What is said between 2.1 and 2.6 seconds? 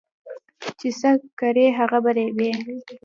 ريبې